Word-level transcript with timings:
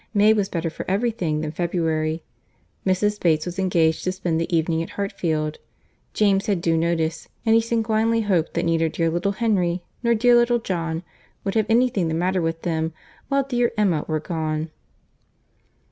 May 0.15 0.33
was 0.33 0.49
better 0.49 0.71
for 0.71 0.83
every 0.89 1.11
thing 1.11 1.41
than 1.41 1.51
February. 1.51 2.23
Mrs. 2.87 3.19
Bates 3.19 3.45
was 3.45 3.59
engaged 3.59 4.03
to 4.03 4.11
spend 4.11 4.41
the 4.41 4.57
evening 4.57 4.81
at 4.81 4.89
Hartfield, 4.97 5.59
James 6.15 6.47
had 6.47 6.59
due 6.59 6.75
notice, 6.75 7.29
and 7.45 7.53
he 7.53 7.61
sanguinely 7.61 8.21
hoped 8.21 8.55
that 8.55 8.65
neither 8.65 8.89
dear 8.89 9.11
little 9.11 9.33
Henry 9.33 9.83
nor 10.01 10.15
dear 10.15 10.35
little 10.35 10.57
John 10.57 11.03
would 11.43 11.53
have 11.53 11.67
any 11.69 11.87
thing 11.87 12.07
the 12.07 12.15
matter 12.15 12.41
with 12.41 12.63
them, 12.63 12.93
while 13.27 13.43
dear 13.43 13.73
Emma 13.77 14.03
were 14.07 14.19
gone. 14.19 14.71